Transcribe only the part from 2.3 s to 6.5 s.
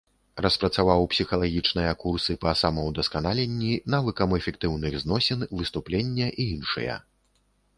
па самаўдасканаленні, навыкам эфектыўных зносін, выступлення і